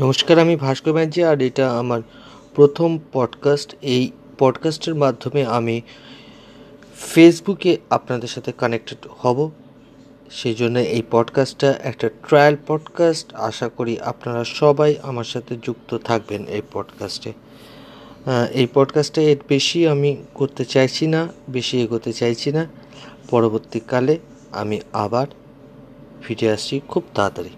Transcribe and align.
নমস্কার, 0.00 0.38
আমি 0.38 0.56
ভাস্কর 0.56 0.92
ব্যানার্জি 0.92 1.24
আর 1.24 1.42
এটা 1.42 1.78
আমার 1.78 2.00
প্রথম 2.54 2.98
পডকাস্ট 3.12 3.74
এই 3.82 4.10
পডকাস্টের 4.38 4.94
মাধ্যমে 4.94 5.44
আমি 5.44 5.82
ফেসবুকে 6.94 7.78
আপনাদের 7.90 8.28
সাথে 8.28 8.52
কানেক্টেড 8.58 8.98
হব। 9.10 9.50
সেই 10.30 10.54
জন্য 10.54 10.78
এই 10.78 11.02
পডকাস্টটা 11.10 11.74
একটা 11.82 12.10
ট্রায়াল 12.28 12.56
পডকাস্ট 12.66 13.34
আশা 13.34 13.68
করি 13.68 14.00
আপনারা 14.00 14.44
সবাই 14.44 14.96
আমার 15.02 15.24
সাথে 15.24 15.56
যুক্ত 15.62 15.98
থাকবেন 15.98 16.44
এই 16.46 16.62
পডকাস্টে 16.72 17.32
এই 18.52 18.66
পডকাস্টে 18.74 19.20
এর 19.24 19.38
বেশি 19.48 19.88
আমি 19.88 20.16
করতে 20.34 20.64
চাইছি 20.64 21.06
না, 21.06 21.28
বেশি 21.48 21.82
এগোতে 21.82 22.12
চাইছি 22.12 22.52
না। 22.52 22.66
পরবর্তীকালে 23.30 24.18
আমি 24.52 24.80
আবার 24.92 25.26
ফিরে 26.22 26.52
আসছি 26.52 26.80
খুব 26.88 27.02
তাড়াতাড়ি। 27.14 27.50